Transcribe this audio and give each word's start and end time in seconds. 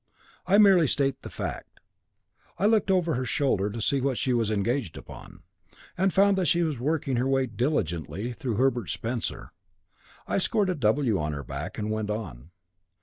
I 0.47 0.57
merely 0.57 0.87
state 0.87 1.21
the 1.21 1.29
fact. 1.29 1.79
I 2.57 2.65
looked 2.65 2.89
over 2.89 3.13
her 3.13 3.23
shoulder 3.23 3.69
to 3.69 3.79
see 3.79 4.01
what 4.01 4.17
she 4.17 4.33
was 4.33 4.49
engaged 4.49 4.97
upon, 4.97 5.43
and 5.95 6.11
found 6.11 6.39
that 6.39 6.47
she 6.47 6.63
was 6.63 6.79
working 6.79 7.17
her 7.17 7.27
way 7.27 7.45
diligently 7.45 8.33
through 8.33 8.55
Herbert 8.55 8.89
Spencer. 8.89 9.51
I 10.27 10.39
scored 10.39 10.71
a 10.71 10.73
W 10.75 11.19
on 11.19 11.33
her 11.33 11.43
back 11.43 11.77
and 11.77 11.91
went 11.91 12.09
on. 12.09 12.49